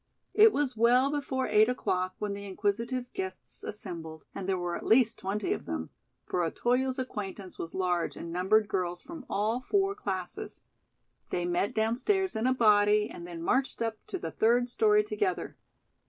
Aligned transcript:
It 0.33 0.51
was 0.51 0.75
well 0.75 1.11
before 1.11 1.45
eight 1.47 1.69
o'clock 1.69 2.15
when 2.17 2.33
the 2.33 2.47
inquisitive 2.47 3.13
guests 3.13 3.63
assembled, 3.63 4.25
and 4.33 4.49
there 4.49 4.57
were 4.57 4.75
at 4.75 4.83
least 4.83 5.19
twenty 5.19 5.53
of 5.53 5.65
them; 5.65 5.91
for 6.25 6.43
Otoyo's 6.43 6.97
acquaintance 6.97 7.59
was 7.59 7.75
large 7.75 8.17
and 8.17 8.33
numbered 8.33 8.67
girls 8.67 8.99
from 8.99 9.27
all 9.29 9.61
four 9.61 9.93
classes. 9.93 10.61
They 11.29 11.45
met 11.45 11.75
downstairs 11.75 12.35
in 12.35 12.47
a 12.47 12.53
body 12.55 13.11
and 13.11 13.27
then 13.27 13.43
marched 13.43 13.79
up 13.83 13.99
to 14.07 14.17
the 14.17 14.31
third 14.31 14.69
story 14.69 15.03
together. 15.03 15.55